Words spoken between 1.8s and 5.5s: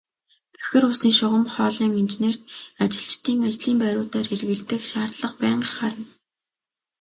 инженерт ажилчдын ажлын байруудаар эргэлдэх шаардлага